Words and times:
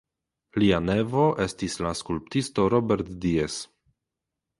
Lia 0.61 0.77
nevo 0.85 1.25
estis 1.45 1.75
la 1.87 1.91
skulptisto 1.99 2.65
Robert 2.75 3.13
Diez. 3.27 3.59